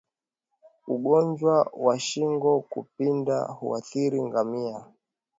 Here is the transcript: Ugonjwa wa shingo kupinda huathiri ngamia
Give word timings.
Ugonjwa 0.87 1.55
wa 1.85 1.95
shingo 1.99 2.59
kupinda 2.61 3.43
huathiri 3.43 4.23
ngamia 4.25 4.85